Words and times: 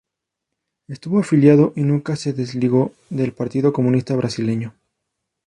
Estuvo 0.87 1.19
afiliado 1.19 1.73
y 1.75 1.81
nunca 1.83 2.15
se 2.15 2.33
desligó 2.33 2.91
del 3.11 3.33
Partido 3.33 3.71
Comunista 3.71 4.15
Brasileño. 4.15 4.73